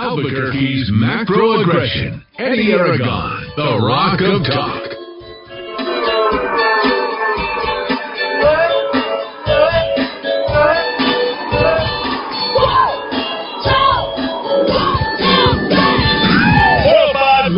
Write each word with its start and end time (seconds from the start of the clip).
Albuquerque's 0.00 0.88
macro 0.94 1.60
aggression. 1.60 2.24
Eddie 2.38 2.72
Aragon, 2.72 3.52
the 3.54 3.78
Rock 3.84 4.18
of 4.22 4.42
Talk. 4.48 4.96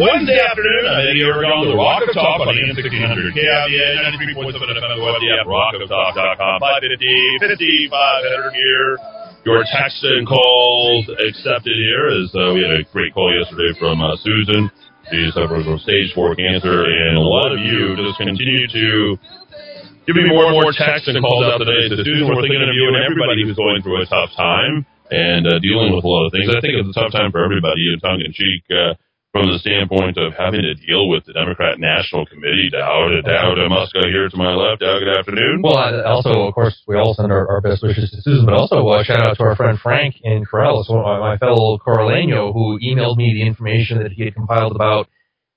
Wednesday 0.02 0.38
afternoon, 0.40 0.82
I'm 0.88 1.04
Eddie 1.14 1.22
Aragon, 1.22 1.68
the 1.68 1.76
Rock 1.76 2.02
of 2.02 2.14
Talk 2.16 2.40
on 2.42 2.56
AM 2.56 2.74
1600, 2.74 3.38
KIVA 3.38 3.86
93.7 4.18 4.56
FM, 4.56 4.82
the 4.82 5.04
web, 5.04 5.14
the 5.20 5.30
app, 5.36 5.46
rockoftalk.com, 5.46 6.58
550, 6.58 7.38
5500 7.38 8.56
here. 8.56 9.21
Your 9.42 9.66
texts 9.66 10.06
and 10.06 10.22
calls 10.22 11.10
accepted 11.18 11.74
here 11.74 12.14
uh, 12.14 12.54
we 12.54 12.62
had 12.62 12.78
a 12.78 12.86
great 12.94 13.10
call 13.10 13.26
yesterday 13.34 13.74
from 13.74 13.98
uh, 13.98 14.14
Susan. 14.22 14.70
She's 15.10 15.34
suffering 15.34 15.66
from 15.66 15.82
stage 15.82 16.14
4 16.14 16.38
cancer, 16.38 16.86
and 16.86 17.18
a 17.18 17.26
lot 17.26 17.50
of 17.50 17.58
you 17.58 17.98
just 17.98 18.22
continue 18.22 18.70
to 18.70 19.18
give 20.06 20.14
me 20.14 20.30
more 20.30 20.46
and 20.46 20.54
more 20.54 20.70
texts 20.70 21.10
and 21.10 21.18
calls 21.18 21.42
out 21.42 21.58
today. 21.58 21.90
So 21.90 21.98
Susan, 22.06 22.22
we're 22.22 22.38
thinking 22.38 22.62
of 22.62 22.70
you 22.70 22.86
and 22.86 23.02
everybody 23.02 23.42
who's 23.42 23.58
going 23.58 23.82
through 23.82 23.98
a 23.98 24.06
tough 24.06 24.30
time 24.38 24.86
and 25.10 25.42
uh, 25.50 25.58
dealing 25.58 25.90
with 25.90 26.06
a 26.06 26.10
lot 26.10 26.30
of 26.30 26.30
things. 26.30 26.46
I 26.46 26.62
think 26.62 26.78
it's 26.78 26.94
a 26.94 26.98
tough 27.02 27.10
time 27.10 27.34
for 27.34 27.42
everybody, 27.42 27.82
tongue 27.98 28.22
in 28.22 28.30
cheek. 28.30 28.62
Uh, 28.70 28.94
from 29.32 29.48
the 29.48 29.58
standpoint 29.58 30.20
of 30.20 30.36
having 30.36 30.60
to 30.60 30.76
deal 30.76 31.08
with 31.08 31.24
the 31.24 31.32
Democrat 31.32 31.80
National 31.80 32.28
Committee. 32.28 32.68
Dowd, 32.70 33.24
Dowd 33.24 33.56
Muska 33.64 34.04
here 34.04 34.28
to 34.28 34.36
my 34.36 34.52
left. 34.52 34.84
Dowd, 34.84 35.00
good 35.00 35.16
afternoon. 35.16 35.64
Well, 35.64 35.80
uh, 35.80 36.04
also, 36.04 36.44
of 36.44 36.54
course, 36.54 36.76
we 36.86 36.96
all 37.00 37.14
send 37.14 37.32
our, 37.32 37.48
our 37.48 37.62
best 37.62 37.82
wishes 37.82 38.10
to 38.12 38.20
Susan, 38.20 38.44
but 38.44 38.52
also 38.52 38.86
uh, 38.86 39.02
shout 39.02 39.26
out 39.26 39.36
to 39.38 39.42
our 39.42 39.56
friend 39.56 39.80
Frank 39.80 40.16
in 40.22 40.44
Corrales, 40.44 40.84
my 40.92 41.38
fellow 41.38 41.78
Coraleño, 41.78 42.52
who 42.52 42.78
emailed 42.84 43.16
me 43.16 43.32
the 43.32 43.46
information 43.46 44.02
that 44.02 44.12
he 44.12 44.22
had 44.22 44.34
compiled 44.34 44.76
about 44.76 45.08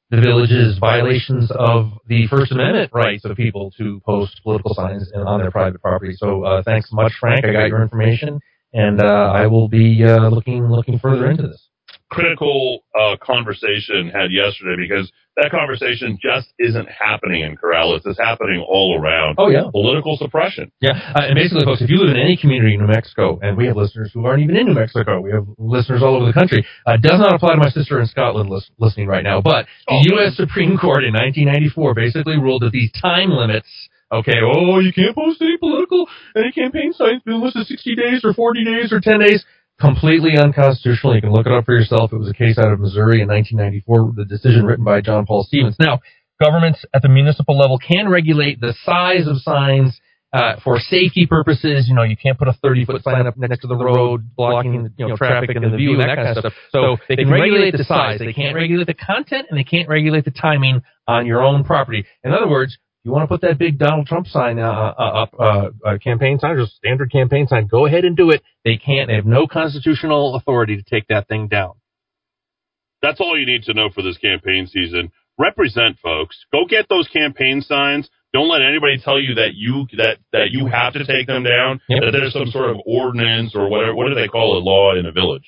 the 0.09 0.21
village's 0.21 0.77
violations 0.79 1.51
of 1.51 1.91
the 2.07 2.27
First 2.27 2.53
Amendment 2.53 2.91
rights 2.93 3.25
of 3.25 3.35
people 3.35 3.71
to 3.77 3.99
post 4.05 4.39
political 4.43 4.73
signs 4.73 5.11
on 5.13 5.41
their 5.41 5.51
private 5.51 5.81
property. 5.81 6.13
So 6.15 6.45
uh, 6.45 6.63
thanks 6.63 6.93
much, 6.93 7.11
Frank. 7.19 7.43
I 7.43 7.51
got 7.51 7.67
your 7.67 7.81
information, 7.81 8.39
and 8.71 9.01
uh, 9.01 9.33
I 9.35 9.47
will 9.47 9.67
be 9.67 10.01
uh, 10.05 10.29
looking 10.29 10.63
looking 10.71 10.97
further 10.99 11.29
into 11.29 11.43
this 11.43 11.67
critical 12.15 12.83
uh, 12.97 13.15
conversation 13.21 14.09
had 14.13 14.31
yesterday 14.31 14.75
because 14.79 15.11
that 15.35 15.51
conversation 15.51 16.17
just 16.21 16.47
isn't 16.59 16.87
happening 16.87 17.43
in 17.43 17.57
Corrales. 17.57 18.01
It's 18.05 18.17
happening 18.17 18.63
all 18.67 18.97
around. 18.97 19.35
Oh, 19.37 19.49
yeah. 19.49 19.67
Political 19.69 20.15
suppression. 20.17 20.71
Yeah. 20.79 20.95
Uh, 20.95 21.27
and 21.27 21.35
basically, 21.35 21.65
folks, 21.65 21.81
if 21.81 21.89
you 21.89 21.99
live 21.99 22.15
in 22.15 22.21
any 22.21 22.37
community 22.39 22.73
in 22.75 22.79
New 22.79 22.87
Mexico, 22.87 23.37
and 23.41 23.57
we 23.57 23.67
have 23.67 23.75
listeners 23.75 24.11
who 24.13 24.25
aren't 24.25 24.41
even 24.43 24.55
in 24.55 24.65
New 24.67 24.73
Mexico, 24.79 25.19
we 25.19 25.31
have 25.31 25.45
listeners 25.57 26.01
all 26.01 26.15
over 26.15 26.25
the 26.25 26.33
country, 26.33 26.65
uh, 26.87 26.95
does 26.95 27.19
not 27.19 27.35
apply 27.35 27.51
to 27.51 27.59
my 27.59 27.69
sister 27.69 27.99
in 27.99 28.07
Scotland 28.07 28.49
lis- 28.49 28.71
listening 28.79 29.07
right 29.07 29.23
now, 29.23 29.41
but 29.41 29.65
the 29.87 29.95
Oh, 29.95 30.15
U.S. 30.23 30.37
Supreme 30.37 30.77
Court 30.77 31.03
in 31.03 31.11
1994 31.13 31.93
basically 31.93 32.37
ruled 32.39 32.61
that 32.63 32.71
these 32.71 32.91
time 32.93 33.29
limits 33.29 33.67
Okay, 34.13 34.37
oh, 34.45 34.77
you 34.79 34.93
can't 34.93 35.15
post 35.15 35.41
any 35.41 35.57
political, 35.57 36.07
any 36.37 36.51
campaign 36.51 36.93
signs 36.93 37.23
unless 37.25 37.55
it's 37.55 37.67
60 37.69 37.95
days 37.95 38.21
or 38.23 38.33
40 38.35 38.63
days 38.63 38.93
or 38.93 39.01
10 39.01 39.19
days 39.19 39.43
completely 39.79 40.37
unconstitutional. 40.37 41.15
You 41.15 41.21
can 41.21 41.31
look 41.31 41.45
it 41.45 41.51
up 41.51 41.65
for 41.65 41.73
yourself. 41.73 42.13
It 42.13 42.17
was 42.17 42.29
a 42.29 42.33
case 42.33 42.57
out 42.57 42.71
of 42.71 42.79
Missouri 42.79 43.21
in 43.21 43.27
1994, 43.27 44.13
the 44.15 44.25
decision 44.25 44.65
written 44.65 44.85
by 44.85 45.01
John 45.01 45.25
Paul 45.25 45.43
Stevens. 45.43 45.75
Now, 45.79 45.99
governments 46.41 46.85
at 46.93 47.01
the 47.01 47.09
municipal 47.09 47.57
level 47.57 47.77
can 47.77 48.09
regulate 48.09 48.59
the 48.59 48.73
size 48.83 49.27
of 49.27 49.37
signs 49.37 49.99
uh, 50.33 50.59
for 50.63 50.79
safety 50.79 51.25
purposes. 51.25 51.85
You 51.87 51.95
know, 51.95 52.03
you 52.03 52.17
can't 52.17 52.37
put 52.37 52.47
a 52.47 52.53
30 52.53 52.85
foot 52.85 53.03
sign 53.03 53.27
up 53.27 53.37
next 53.37 53.61
to 53.61 53.67
the 53.67 53.75
road 53.75 54.35
blocking 54.35 54.93
you 54.97 55.07
know 55.07 55.15
traffic 55.15 55.55
and 55.55 55.63
the 55.71 55.77
view 55.77 55.93
and 55.93 56.01
that 56.01 56.15
kind 56.15 56.29
of 56.29 56.37
stuff. 56.37 56.53
So 56.71 56.97
they 57.07 57.15
can 57.15 57.29
regulate 57.29 57.71
the 57.71 57.83
size. 57.83 58.19
They 58.19 58.33
can't 58.33 58.55
regulate 58.55 58.87
the 58.87 58.93
content 58.93 59.47
and 59.49 59.57
they 59.57 59.63
can't 59.63 59.87
regulate 59.87 60.25
the 60.25 60.31
timing 60.31 60.81
on 61.07 61.25
your 61.25 61.41
own 61.41 61.63
property. 61.63 62.05
In 62.23 62.33
other 62.33 62.47
words, 62.47 62.77
you 63.05 63.11
want 63.11 63.23
to 63.23 63.27
put 63.27 63.41
that 63.41 63.59
big 63.59 63.77
Donald 63.77 64.07
Trump 64.07 64.25
sign 64.25 64.57
uh, 64.57 64.63
uh, 64.67 65.23
up, 65.23 65.33
uh, 65.39 65.69
uh, 65.85 65.97
campaign 65.99 66.39
sign, 66.39 66.57
or 66.57 66.65
standard 66.65 67.11
campaign 67.11 67.45
sign, 67.45 67.67
go 67.67 67.85
ahead 67.85 68.03
and 68.03 68.17
do 68.17 68.31
it. 68.31 68.41
They 68.63 68.77
can't. 68.77 69.09
They 69.09 69.15
have 69.15 69.27
no 69.27 69.45
constitutional 69.45 70.35
authority 70.35 70.75
to 70.75 70.83
take 70.83 71.07
that 71.09 71.27
thing 71.27 71.47
down. 71.47 71.73
That's 73.03 73.21
all 73.21 73.39
you 73.39 73.45
need 73.45 73.63
to 73.63 73.75
know 73.75 73.89
for 73.93 74.01
this 74.01 74.17
campaign 74.17 74.65
season. 74.65 75.11
Represent, 75.37 75.99
folks. 75.99 76.35
Go 76.51 76.65
get 76.67 76.87
those 76.89 77.07
campaign 77.09 77.61
signs. 77.61 78.09
Don't 78.33 78.49
let 78.49 78.61
anybody 78.63 78.97
tell 78.97 79.19
you 79.21 79.35
that 79.35 79.53
you 79.53 79.85
that 79.97 80.17
that 80.33 80.47
you 80.49 80.65
have 80.65 80.93
to 80.93 81.05
take 81.05 81.27
them 81.27 81.43
down. 81.43 81.81
Yep. 81.87 82.01
That 82.01 82.11
there's 82.11 82.33
some 82.33 82.47
sort 82.47 82.71
of 82.71 82.77
ordinance 82.87 83.53
or 83.55 83.69
whatever. 83.69 83.93
What 83.93 84.09
do 84.09 84.15
they 84.15 84.27
call 84.27 84.57
it? 84.57 84.63
Law 84.63 84.95
in 84.97 85.05
a 85.05 85.11
village. 85.11 85.45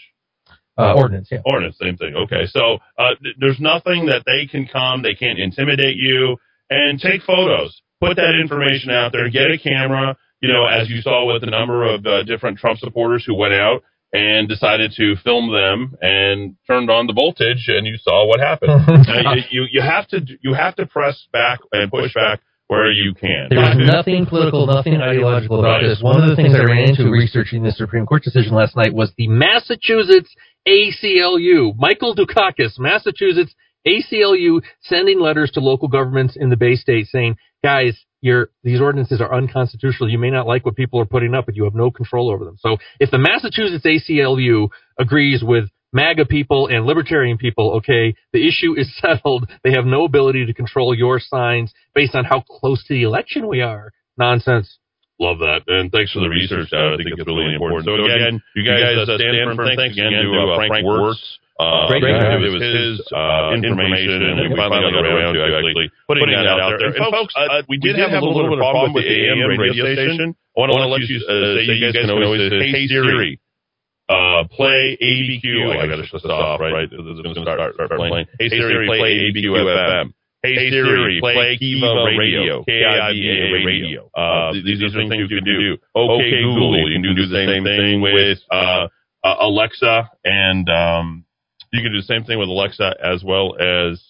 Uh, 0.78 0.94
ordinance, 0.94 1.30
yeah. 1.32 1.40
Ordinance, 1.44 1.76
same 1.82 1.98
thing. 1.98 2.14
Okay, 2.16 2.46
so 2.46 2.78
uh, 3.00 3.18
th- 3.24 3.36
there's 3.40 3.60
nothing 3.60 4.06
that 4.06 4.22
they 4.28 4.46
can 4.46 4.70
come. 4.72 5.02
They 5.02 5.16
can't 5.16 5.40
intimidate 5.40 5.96
you 5.98 6.38
and 6.70 7.00
take 7.00 7.24
photos. 7.24 7.82
Put 8.00 8.18
that 8.18 8.36
information 8.40 8.92
out 8.92 9.12
there. 9.12 9.30
Get 9.30 9.52
a 9.52 9.58
camera. 9.58 10.18
You 10.42 10.54
know, 10.54 10.66
as 10.68 10.90
you 10.90 11.02
saw 11.02 11.26
with 11.32 11.42
the 11.42 11.50
number 11.50 11.84
of 11.84 12.06
uh, 12.06 12.24
different 12.24 12.60
Trump 12.60 12.78
supporters 12.80 13.24
who 13.26 13.34
went 13.36 13.54
out 13.54 13.84
and 14.14 14.48
decided 14.48 14.94
to 14.96 15.16
film 15.24 15.52
them 15.52 15.96
and 16.00 16.56
turned 16.68 16.90
on 16.90 17.08
the 17.08 17.14
voltage, 17.14 17.66
and 17.68 17.86
you 17.88 17.98
saw 17.98 18.28
what 18.28 18.40
happened. 18.40 18.72
Uh, 19.08 19.34
you, 19.36 19.42
you 19.50 19.68
you 19.72 19.82
have 19.82 20.08
to 20.10 20.22
you 20.42 20.54
have 20.54 20.76
to 20.76 20.86
press 20.86 21.28
back 21.34 21.60
and 21.72 21.90
push 21.90 22.14
back 22.14 22.40
where 22.68 22.92
you 22.92 23.14
can. 23.16 23.48
There's 23.50 23.78
nothing 23.78 24.26
political, 24.28 24.68
nothing 24.68 24.96
ideological 25.02 25.60
about 25.60 25.82
Right. 25.82 25.88
this. 25.88 26.02
One 26.02 26.22
of 26.22 26.30
the 26.30 26.36
things 26.36 26.54
I 26.54 26.64
ran 26.64 26.90
into 26.90 27.10
researching 27.10 27.64
the 27.64 27.72
Supreme 27.72 28.06
Court 28.06 28.24
decision 28.24 28.54
last 28.54 28.76
night 28.76 28.94
was 28.94 29.12
the 29.18 29.28
Massachusetts 29.28 30.30
ACLU. 30.68 31.74
Michael 31.78 32.16
Dukakis, 32.16 32.78
Massachusetts 32.78 33.54
ACLU, 33.86 34.62
sending 34.82 35.20
letters 35.20 35.52
to 35.52 35.60
local 35.60 35.88
governments 35.88 36.36
in 36.40 36.50
the 36.50 36.58
Bay 36.58 36.76
State 36.76 37.08
saying, 37.08 37.38
guys, 37.64 37.98
your, 38.22 38.50
these 38.64 38.82
ordinances 38.82 39.22
are 39.22 39.34
unconstitutional. 39.34 40.10
You 40.10 40.18
may 40.18 40.32
not 40.32 40.48
like 40.48 40.66
what 40.66 40.76
people 40.76 41.00
are 41.00 41.06
putting 41.06 41.34
up, 41.34 41.46
but 41.46 41.56
you 41.56 41.64
have 41.66 41.76
no 41.76 41.92
control 41.92 42.32
over 42.32 42.46
them. 42.46 42.58
So 42.60 42.78
if 43.00 43.12
the 43.12 43.20
Massachusetts 43.20 43.86
ACLU 43.86 44.70
agrees 45.00 45.44
with 45.44 45.66
MAGA 45.94 46.26
people 46.26 46.68
and 46.68 46.86
libertarian 46.86 47.38
people, 47.38 47.78
okay, 47.78 48.16
the 48.34 48.48
issue 48.48 48.74
is 48.78 48.92
settled. 49.02 49.50
They 49.64 49.72
have 49.72 49.86
no 49.86 50.06
ability 50.06 50.46
to 50.46 50.54
control 50.54 50.96
your 50.96 51.20
signs 51.20 51.74
based 51.94 52.16
on 52.16 52.26
how 52.26 52.42
close 52.42 52.84
to 52.88 52.94
the 52.94 53.04
election 53.04 53.48
we 53.48 53.62
are. 53.62 53.92
Nonsense. 54.18 54.80
Love 55.20 55.40
that, 55.40 55.62
and 55.66 55.92
thanks 55.92 56.12
for 56.12 56.20
the 56.20 56.30
research. 56.30 56.70
I 56.74 56.94
think 56.94 57.10
it's 57.10 57.26
really 57.26 57.54
important. 57.54 57.86
So 57.86 57.98
again, 58.06 58.38
you 58.54 58.62
guys 58.62 59.02
uh, 59.02 59.18
stand 59.18 59.58
firm. 59.58 59.66
Thanks 59.74 59.98
again 59.98 60.14
to 60.14 60.30
uh, 60.30 60.56
Frank 60.70 60.86
Wirtz. 60.86 61.40
Uh, 61.58 61.90
Great 61.90 62.06
it 62.06 62.14
guy. 62.14 62.38
was 62.38 62.62
his 62.62 63.02
uh, 63.10 63.50
information, 63.58 64.22
and 64.30 64.46
we 64.46 64.54
finally 64.54 64.94
got 64.94 65.02
around 65.02 65.34
to 65.34 65.42
actually 65.42 65.90
putting 66.06 66.30
that 66.30 66.46
out 66.46 66.78
there. 66.78 66.94
And 66.94 67.10
folks, 67.10 67.34
uh, 67.34 67.66
we 67.66 67.82
did 67.82 67.98
have 67.98 68.14
a 68.14 68.22
little 68.22 68.46
bit 68.46 68.62
of 68.62 68.62
a 68.62 68.62
problem 68.62 68.94
with 68.94 69.10
the 69.10 69.18
AM 69.26 69.42
radio 69.58 69.90
station. 69.90 70.38
I 70.54 70.58
want 70.62 70.70
to 70.70 70.86
let 70.86 71.02
you 71.02 71.18
uh, 71.18 71.58
say 71.58 71.66
you 71.66 71.82
guys 71.82 71.98
can 71.98 72.14
always 72.14 72.46
say, 72.46 72.70
"Hey 72.70 72.86
Siri, 72.86 73.42
uh, 74.06 74.46
play 74.54 75.02
ABQ." 75.02 75.46
I 75.82 75.90
got 75.90 75.98
to 75.98 76.06
stop, 76.22 76.62
right? 76.62 76.86
This 76.86 77.02
is 77.02 77.26
going 77.26 77.34
to 77.34 77.42
start, 77.42 77.74
start 77.74 77.90
playing. 77.90 78.30
Hey 78.38 78.50
Siri, 78.54 78.86
play 78.86 79.34
ABQ 79.34 79.50
FM. 79.58 80.14
Hey 80.46 80.70
Siri, 80.70 81.18
play 81.20 81.58
Kiva 81.58 82.06
Radio, 82.06 82.62
K-I-V-A 82.70 83.66
Radio. 83.66 84.14
Uh, 84.14 84.54
these 84.54 84.78
are 84.86 84.94
things 84.94 85.10
you 85.18 85.28
can 85.28 85.42
do. 85.42 85.82
Okay 85.98 86.38
Google, 86.46 86.86
you 86.86 87.02
can 87.02 87.02
do 87.02 87.18
the 87.18 87.34
same 87.34 87.66
thing 87.66 87.98
with 88.06 88.38
uh, 88.54 88.94
uh, 89.26 89.36
Alexa, 89.42 90.12
and 90.24 90.70
um, 90.70 91.26
you 91.72 91.82
can 91.82 91.92
do 91.92 92.00
the 92.00 92.04
same 92.04 92.24
thing 92.24 92.40
with 92.40 92.50
Alexa 92.50 92.96
as 93.04 93.24
well 93.24 93.56
as 93.60 94.02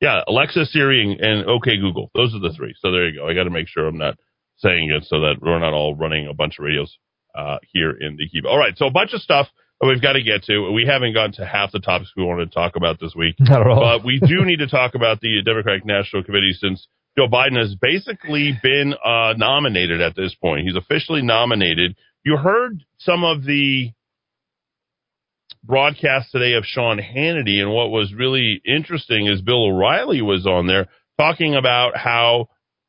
yeah, 0.00 0.22
Alexa, 0.28 0.66
Siri, 0.66 1.02
and, 1.02 1.20
and 1.20 1.48
OK 1.48 1.76
Google. 1.76 2.10
Those 2.14 2.34
are 2.34 2.40
the 2.40 2.54
three. 2.54 2.74
So 2.78 2.92
there 2.92 3.08
you 3.08 3.18
go. 3.18 3.28
I 3.28 3.34
got 3.34 3.44
to 3.44 3.50
make 3.50 3.68
sure 3.68 3.86
I'm 3.86 3.98
not 3.98 4.16
saying 4.58 4.90
it 4.90 5.04
so 5.04 5.20
that 5.20 5.36
we're 5.40 5.58
not 5.58 5.72
all 5.72 5.94
running 5.94 6.28
a 6.28 6.34
bunch 6.34 6.58
of 6.58 6.64
radios 6.64 6.96
uh, 7.34 7.58
here 7.72 7.90
in 7.90 8.16
the 8.16 8.28
Kiva. 8.28 8.48
All 8.48 8.58
right, 8.58 8.76
so 8.76 8.86
a 8.86 8.90
bunch 8.90 9.12
of 9.12 9.20
stuff 9.20 9.48
that 9.80 9.86
we've 9.86 10.02
got 10.02 10.14
to 10.14 10.22
get 10.22 10.44
to. 10.44 10.72
We 10.72 10.86
haven't 10.86 11.14
gotten 11.14 11.32
to 11.34 11.46
half 11.46 11.72
the 11.72 11.80
topics 11.80 12.12
we 12.16 12.24
wanted 12.24 12.50
to 12.50 12.54
talk 12.54 12.76
about 12.76 13.00
this 13.00 13.14
week. 13.16 13.36
Not 13.40 13.60
at 13.60 13.66
all. 13.66 13.80
But 13.80 14.04
we 14.04 14.20
do 14.20 14.44
need 14.44 14.58
to 14.58 14.68
talk 14.68 14.94
about 14.94 15.20
the 15.20 15.42
Democratic 15.44 15.84
National 15.84 16.22
Committee 16.22 16.52
since 16.52 16.86
Joe 17.16 17.28
Biden 17.28 17.58
has 17.58 17.74
basically 17.74 18.58
been 18.62 18.94
uh, 19.04 19.34
nominated 19.36 20.00
at 20.00 20.14
this 20.14 20.34
point. 20.34 20.66
He's 20.66 20.76
officially 20.76 21.22
nominated. 21.22 21.96
You 22.24 22.36
heard 22.36 22.84
some 22.98 23.24
of 23.24 23.44
the 23.44 23.90
broadcast 25.62 26.30
today 26.32 26.54
of 26.54 26.64
Sean 26.64 26.98
Hannity, 26.98 27.60
and 27.60 27.72
what 27.72 27.90
was 27.90 28.14
really 28.14 28.60
interesting 28.64 29.26
is 29.26 29.40
Bill 29.42 29.66
O'Reilly 29.66 30.22
was 30.22 30.46
on 30.46 30.66
there 30.66 30.86
talking 31.18 31.54
about 31.54 31.96
how 31.96 32.48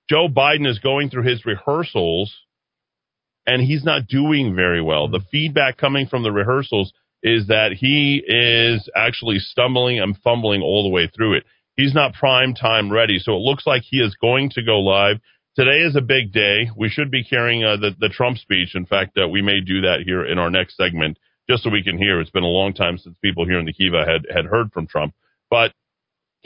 Joe 0.09 0.27
Biden 0.27 0.67
is 0.67 0.79
going 0.79 1.09
through 1.09 1.23
his 1.23 1.45
rehearsals 1.45 2.33
and 3.45 3.61
he's 3.63 3.83
not 3.83 4.07
doing 4.07 4.55
very 4.55 4.81
well. 4.81 5.07
The 5.07 5.21
feedback 5.31 5.77
coming 5.77 6.07
from 6.07 6.23
the 6.23 6.31
rehearsals 6.31 6.93
is 7.23 7.47
that 7.47 7.73
he 7.73 8.23
is 8.25 8.87
actually 8.95 9.39
stumbling 9.39 9.99
and 9.99 10.17
fumbling 10.23 10.61
all 10.61 10.83
the 10.83 10.89
way 10.89 11.07
through 11.07 11.37
it. 11.37 11.43
He's 11.75 11.93
not 11.93 12.13
prime 12.13 12.53
time 12.53 12.91
ready, 12.91 13.19
so 13.19 13.33
it 13.33 13.39
looks 13.39 13.65
like 13.65 13.83
he 13.83 13.97
is 13.97 14.15
going 14.21 14.51
to 14.51 14.63
go 14.63 14.79
live. 14.79 15.17
Today 15.55 15.79
is 15.79 15.95
a 15.95 16.01
big 16.01 16.31
day. 16.31 16.69
We 16.77 16.89
should 16.89 17.09
be 17.09 17.23
carrying 17.23 17.63
uh, 17.63 17.77
the, 17.77 17.91
the 17.99 18.09
Trump 18.09 18.37
speech. 18.37 18.75
In 18.75 18.85
fact, 18.85 19.17
uh, 19.17 19.27
we 19.27 19.41
may 19.41 19.61
do 19.61 19.81
that 19.81 20.01
here 20.05 20.25
in 20.25 20.37
our 20.37 20.51
next 20.51 20.77
segment 20.77 21.17
just 21.49 21.63
so 21.63 21.69
we 21.69 21.83
can 21.83 21.97
hear. 21.97 22.19
It's 22.21 22.29
been 22.29 22.43
a 22.43 22.47
long 22.47 22.73
time 22.73 22.97
since 22.97 23.17
people 23.23 23.45
here 23.45 23.59
in 23.59 23.65
the 23.65 23.73
Kiva 23.73 24.05
had, 24.05 24.25
had 24.33 24.45
heard 24.45 24.71
from 24.71 24.87
Trump. 24.87 25.13
But 25.49 25.73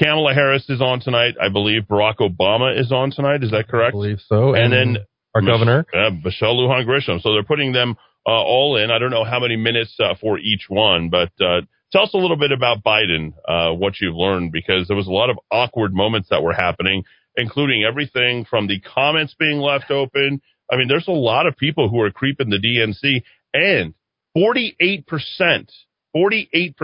Kamala 0.01 0.33
Harris 0.33 0.69
is 0.69 0.81
on 0.81 1.01
tonight. 1.01 1.35
I 1.41 1.49
believe 1.49 1.83
Barack 1.83 2.17
Obama 2.17 2.79
is 2.79 2.91
on 2.91 3.11
tonight. 3.11 3.43
Is 3.43 3.51
that 3.51 3.67
correct? 3.67 3.89
I 3.89 3.91
believe 3.91 4.19
so. 4.27 4.53
And, 4.53 4.73
and 4.73 4.95
then 4.95 5.03
our 5.35 5.41
Mich- 5.41 5.51
governor, 5.51 5.85
uh, 5.93 6.09
Michelle 6.23 6.55
Lujan 6.55 6.85
Grisham. 6.85 7.21
So 7.21 7.33
they're 7.33 7.43
putting 7.43 7.73
them 7.73 7.95
uh, 8.25 8.31
all 8.31 8.77
in. 8.77 8.91
I 8.91 8.99
don't 8.99 9.11
know 9.11 9.25
how 9.25 9.39
many 9.39 9.57
minutes 9.57 9.95
uh, 9.99 10.15
for 10.19 10.39
each 10.39 10.65
one, 10.69 11.09
but 11.09 11.31
uh, 11.41 11.61
tell 11.91 12.03
us 12.03 12.13
a 12.13 12.17
little 12.17 12.37
bit 12.37 12.51
about 12.51 12.83
Biden, 12.83 13.33
uh, 13.47 13.73
what 13.73 13.93
you've 13.99 14.15
learned, 14.15 14.51
because 14.51 14.87
there 14.87 14.97
was 14.97 15.07
a 15.07 15.11
lot 15.11 15.29
of 15.29 15.37
awkward 15.51 15.93
moments 15.93 16.29
that 16.29 16.41
were 16.41 16.53
happening, 16.53 17.03
including 17.35 17.83
everything 17.83 18.45
from 18.45 18.67
the 18.67 18.79
comments 18.79 19.35
being 19.37 19.59
left 19.59 19.91
open. 19.91 20.41
I 20.71 20.77
mean, 20.77 20.87
there's 20.87 21.07
a 21.07 21.11
lot 21.11 21.45
of 21.45 21.57
people 21.57 21.89
who 21.89 21.99
are 22.01 22.09
creeping 22.09 22.49
the 22.49 22.57
DNC, 22.57 23.21
and 23.53 23.93
48%, 24.35 25.69
48% 26.15 26.75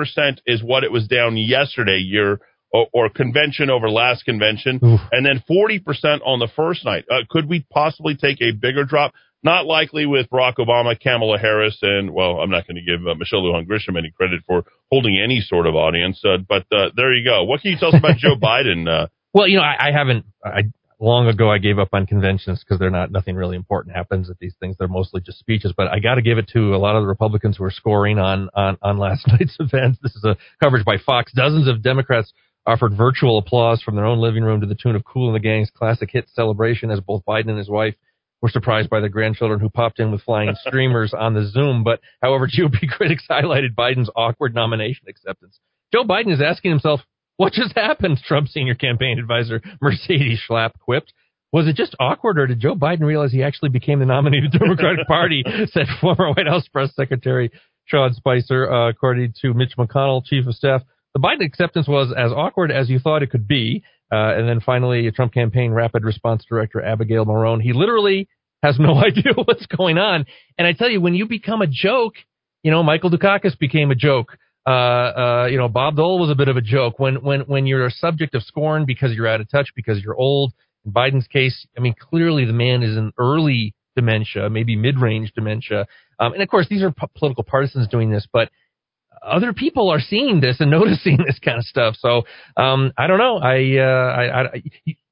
is 0.46 0.64
what 0.64 0.84
it 0.84 0.92
was 0.92 1.08
down 1.08 1.38
yesterday. 1.38 1.98
year 1.98 2.40
or, 2.72 2.88
or, 2.94 3.10
convention 3.10 3.70
over 3.70 3.90
last 3.90 4.26
convention, 4.26 4.80
Oof. 4.84 5.00
and 5.12 5.26
then 5.26 5.44
40% 5.50 6.20
on 6.26 6.40
the 6.40 6.48
first 6.56 6.86
night. 6.86 7.06
Uh, 7.10 7.22
could 7.30 7.50
we 7.50 7.66
possibly 7.72 8.16
take 8.16 8.42
a 8.42 8.52
bigger 8.52 8.86
drop? 8.86 9.14
Not 9.42 9.66
likely 9.66 10.06
with 10.06 10.30
Barack 10.30 10.56
Obama, 10.60 11.00
Kamala 11.00 11.40
Harris, 11.40 11.78
and 11.82 12.12
well, 12.12 12.40
I'm 12.42 12.50
not 12.50 12.68
going 12.68 12.76
to 12.76 12.84
give 12.84 13.08
uh, 13.08 13.16
Michelle 13.16 13.42
Lujan 13.42 13.66
Grisham 13.66 13.98
any 13.98 14.12
credit 14.12 14.42
for 14.46 14.66
holding 14.92 15.18
any 15.18 15.40
sort 15.40 15.66
of 15.66 15.76
audience. 15.76 16.22
Uh, 16.26 16.38
but 16.48 16.66
uh, 16.72 16.90
there 16.96 17.14
you 17.14 17.24
go. 17.24 17.44
What 17.46 17.62
can 17.62 17.72
you 17.72 17.78
tell 17.80 17.90
us 17.90 17.96
about 17.98 18.18
Joe 18.18 18.36
Biden? 18.36 18.88
Uh? 18.88 19.08
Well, 19.34 19.48
you 19.48 19.58
know, 19.58 19.64
I, 19.64 19.88
I 19.88 19.92
haven't. 19.92 20.26
I, 20.44 20.64
long 21.00 21.28
ago, 21.28 21.50
I 21.50 21.58
gave 21.58 21.80
up 21.80 21.90
on 21.94 22.06
conventions 22.06 22.64
because 22.64 22.80
they're 22.80 22.90
not 22.90 23.12
nothing 23.12 23.36
really 23.36 23.56
important 23.56 23.96
happens 23.96 24.30
at 24.30 24.38
these 24.40 24.54
things. 24.60 24.76
They're 24.78 24.88
mostly 24.88 25.22
just 25.22 25.40
speeches. 25.40 25.74
But 25.76 25.88
I 25.88 26.00
got 26.00 26.16
to 26.16 26.22
give 26.22 26.38
it 26.38 26.50
to 26.50 26.76
a 26.76 26.78
lot 26.78 26.96
of 26.96 27.04
the 27.04 27.08
Republicans 27.08 27.58
who 27.58 27.64
are 27.64 27.72
scoring 27.72 28.20
on 28.20 28.50
on 28.54 28.78
on 28.82 28.98
last 28.98 29.28
night's 29.40 29.56
event. 29.60 29.98
This 30.02 30.16
is 30.16 30.24
a 30.24 30.38
coverage 30.62 30.86
by 30.86 30.98
Fox. 30.98 31.32
Dozens 31.34 31.68
of 31.68 31.82
Democrats 31.82 32.34
offered 32.66 32.96
virtual 32.96 33.38
applause 33.38 33.82
from 33.82 33.96
their 33.96 34.06
own 34.06 34.20
living 34.20 34.44
room 34.44 34.62
to 34.62 34.68
the 34.68 34.76
tune 34.76 34.96
of 34.96 35.04
Kool 35.04 35.28
and 35.28 35.36
the 35.36 35.40
Gang's 35.40 35.72
classic 35.72 36.10
hit 36.12 36.30
celebration 36.34 36.92
as 36.92 37.00
both 37.00 37.24
Biden 37.26 37.50
and 37.50 37.58
his 37.58 37.70
wife 37.70 37.96
were 38.42 38.50
surprised 38.50 38.90
by 38.90 39.00
their 39.00 39.10
grandchildren 39.10 39.60
who 39.60 39.70
popped 39.70 40.00
in 40.00 40.12
with 40.12 40.22
flying 40.22 40.54
streamers 40.68 41.14
on 41.18 41.34
the 41.34 41.46
Zoom. 41.46 41.84
But 41.84 42.00
however, 42.22 42.48
GOP 42.58 42.88
critics 42.90 43.26
highlighted 43.30 43.76
Biden's 43.76 44.10
awkward 44.16 44.54
nomination 44.54 45.08
acceptance. 45.08 45.60
Joe 45.94 46.04
Biden 46.04 46.34
is 46.34 46.42
asking 46.42 46.72
himself, 46.72 47.02
what 47.40 47.54
just 47.54 47.74
happened? 47.74 48.20
Trump 48.26 48.50
senior 48.50 48.76
campaign 48.76 49.18
advisor 49.18 49.62
Mercedes 49.82 50.42
Schlapp 50.46 50.72
quipped. 50.78 51.14
Was 51.54 51.70
it 51.70 51.78
just 51.78 51.96
awkward, 51.98 52.38
or 52.38 52.48
did 52.48 52.60
Joe 52.60 52.76
Biden 52.76 53.04
realize 53.04 53.32
he 53.32 53.44
actually 53.44 53.70
became 53.70 54.00
the 54.00 54.06
nominee 54.06 54.46
of 54.46 54.52
the 54.52 54.60
Democratic 54.60 55.08
Party? 55.08 55.46
Said 55.72 55.88
former 56.02 56.34
White 56.34 56.48
House 56.48 56.68
press 56.68 56.94
secretary 56.98 57.50
Sean 57.86 58.14
Spicer, 58.14 58.70
uh, 58.70 58.90
according 58.90 59.36
to 59.42 59.54
Mitch 59.54 59.78
McConnell, 59.78 60.22
chief 60.26 60.48
of 60.48 60.54
staff. 60.54 60.82
The 61.14 61.22
Biden 61.22 61.46
acceptance 61.46 61.88
was 61.88 62.14
as 62.16 62.34
awkward 62.34 62.74
as 62.74 62.90
you 62.90 63.00
thought 63.00 63.24
it 63.24 63.32
could 63.32 63.48
be. 63.48 63.84
Uh, 64.12 64.36
and 64.36 64.46
then 64.46 64.60
finally, 64.60 65.10
Trump 65.12 65.34
campaign 65.34 65.72
rapid 65.72 66.04
response 66.04 66.44
director 66.44 66.84
Abigail 66.84 67.26
Marone. 67.26 67.62
He 67.62 67.72
literally 67.72 68.28
has 68.64 68.78
no 68.78 68.96
idea 69.02 69.32
what's 69.34 69.66
going 69.66 69.98
on. 69.98 70.26
And 70.58 70.68
I 70.68 70.74
tell 70.74 70.90
you, 70.90 71.00
when 71.00 71.16
you 71.16 71.26
become 71.26 71.62
a 71.62 71.68
joke, 71.68 72.16
you 72.64 72.72
know, 72.72 72.84
Michael 72.84 73.12
Dukakis 73.12 73.58
became 73.58 73.92
a 73.92 73.96
joke. 73.96 74.36
Uh, 74.66 74.70
uh, 74.70 75.48
you 75.50 75.58
know, 75.58 75.70
Bob 75.70 75.96
Dole 75.96 76.20
was 76.20 76.30
a 76.30 76.36
bit 76.36 76.48
of 76.48 76.58
a 76.58 76.62
joke. 76.62 77.00
When 77.00 77.16
when 77.24 77.42
when 77.42 77.66
you're 77.66 77.86
a 77.86 77.92
subject 77.92 78.36
of 78.36 78.44
scorn 78.44 78.86
because 78.86 79.14
you're 79.14 79.28
out 79.28 79.42
of 79.42 79.50
touch, 79.50 79.70
because 79.76 80.02
you're 80.04 80.16
old. 80.16 80.54
In 80.86 80.92
Biden's 80.92 81.28
case, 81.28 81.68
I 81.78 81.82
mean, 81.82 81.96
clearly 82.00 82.46
the 82.46 82.54
man 82.54 82.84
is 82.84 82.96
in 82.96 83.12
early 83.18 83.74
dementia, 83.96 84.50
maybe 84.50 84.76
mid-range 84.76 85.34
dementia. 85.34 85.88
Um, 86.20 86.34
and 86.34 86.42
of 86.42 86.48
course, 86.50 86.68
these 86.70 86.84
are 86.84 86.92
p- 86.92 87.08
political 87.18 87.44
partisans 87.44 87.88
doing 87.88 88.12
this, 88.12 88.28
but 88.32 88.50
other 89.26 89.54
people 89.54 89.90
are 89.90 90.00
seeing 90.00 90.40
this 90.40 90.58
and 90.60 90.72
noticing 90.80 91.18
this 91.18 91.40
kind 91.40 91.58
of 91.58 91.66
stuff. 91.66 91.96
So 91.98 92.24
um, 92.56 92.94
I 92.98 93.08
don't 93.08 93.18
know. 93.18 93.38
I, 93.38 93.78
uh, 93.78 94.16
I, 94.16 94.42
I, 94.44 94.64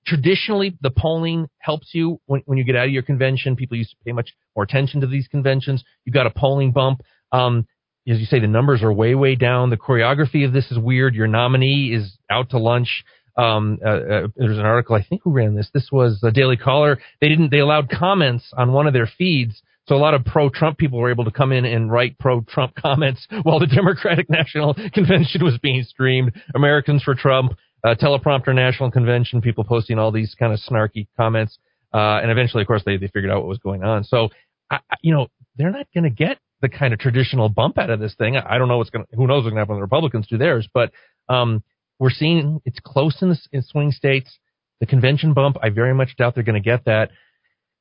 traditionally 0.05 0.77
the 0.81 0.91
polling 0.91 1.47
helps 1.59 1.89
you 1.94 2.19
when, 2.25 2.41
when 2.45 2.57
you 2.57 2.63
get 2.63 2.75
out 2.75 2.85
of 2.85 2.91
your 2.91 3.03
convention. 3.03 3.55
People 3.55 3.77
used 3.77 3.91
to 3.91 3.97
pay 4.05 4.11
much 4.11 4.33
more 4.55 4.63
attention 4.63 5.01
to 5.01 5.07
these 5.07 5.27
conventions. 5.27 5.83
You 6.05 6.13
got 6.13 6.27
a 6.27 6.31
polling 6.31 6.71
bump. 6.71 7.01
Um, 7.31 7.67
as 8.09 8.19
you 8.19 8.25
say, 8.25 8.39
the 8.39 8.48
numbers 8.48 8.83
are 8.83 8.92
way 8.92 9.15
way 9.15 9.36
down. 9.36 9.69
The 9.69 9.77
choreography 9.77 10.45
of 10.45 10.54
this 10.54 10.71
is 10.71 10.80
weird. 10.80 11.15
Your 11.15 11.27
nominee 11.27 11.94
is 11.94 12.18
out 12.30 12.51
to 12.51 12.57
lunch. 12.57 13.04
Um, 13.38 13.77
uh, 13.86 13.89
uh, 13.89 14.27
there's 14.36 14.57
an 14.57 14.65
article 14.65 14.95
I 14.95 15.04
think 15.04 15.21
who 15.24 15.31
ran 15.31 15.56
this. 15.56 15.69
This 15.74 15.89
was 15.92 16.19
a 16.24 16.31
Daily 16.31 16.57
Caller. 16.57 16.98
They 17.21 17.30
didn't. 17.30 17.51
They 17.51 17.59
allowed 17.59 17.89
comments 17.89 18.51
on 18.57 18.74
one 18.74 18.88
of 18.88 18.94
their 18.94 19.09
feeds 19.18 19.62
so 19.88 19.95
a 19.95 19.98
lot 19.98 20.13
of 20.13 20.25
pro-Trump 20.25 20.77
people 20.77 21.00
were 21.00 21.09
able 21.09 21.24
to 21.25 21.31
come 21.31 21.51
in 21.51 21.63
and 21.65 21.89
write 21.89 22.19
pro-Trump 22.19 22.75
comments 22.81 23.25
while 23.44 23.59
the 23.59 23.68
Democratic 23.68 24.30
National 24.30 24.74
Convention 24.94 25.44
was 25.44 25.57
being 25.59 25.83
streamed. 25.83 26.33
Americans 26.56 27.04
for 27.04 27.15
Trump, 27.15 27.54
uh, 27.83 27.95
teleprompter 27.95 28.54
National 28.54 28.92
Convention, 28.92 29.42
people 29.42 29.63
posting 29.63 29.98
all 29.98 30.12
these 30.12 30.36
kind 30.38 30.51
of 30.54 30.59
snarky 30.59 31.07
comments. 31.15 31.57
Uh, 31.94 32.19
and 32.21 32.30
eventually, 32.30 32.62
of 32.62 32.68
course, 32.68 32.83
they, 32.86 32.98
they 32.98 33.07
figured 33.07 33.31
out 33.31 33.39
what 33.39 33.48
was 33.48 33.59
going 33.59 33.83
on. 33.83 34.04
So, 34.04 34.30
I, 34.69 34.80
you 35.01 35.13
know, 35.13 35.27
they're 35.56 35.71
not 35.71 35.88
going 35.94 36.04
to 36.04 36.09
get 36.09 36.38
the 36.62 36.69
kind 36.69 36.94
of 36.94 37.00
traditional 37.00 37.50
bump 37.50 37.77
out 37.77 37.89
of 37.89 38.00
this 38.00 38.15
thing. 38.15 38.38
I 38.38 38.57
don't 38.57 38.68
know 38.68 38.77
what's 38.77 38.89
going 38.89 39.06
to, 39.06 39.15
who 39.15 39.27
knows 39.27 39.44
what's 39.44 39.54
going 39.54 39.56
to 39.56 39.62
happen 39.62 39.75
when 39.75 39.80
the 39.80 39.83
Republicans 39.83 40.27
do 40.27 40.38
theirs, 40.38 40.68
but, 40.74 40.92
um, 41.30 41.63
we're 42.00 42.12
seeing 42.12 42.62
it's 42.63 42.80
close 42.80 43.21
in 43.21 43.30
the 43.30 43.39
in 43.51 43.63
swing 43.63 43.92
states. 43.92 44.38
The 44.80 44.86
convention 44.86 45.33
bump, 45.33 45.57
I 45.63 45.69
very 45.69 45.95
much 45.95 46.15
doubt 46.15 46.36
they're 46.36 46.44
going 46.44 46.62
to 46.62 46.69
get 46.69 46.86
that. 46.86 47.09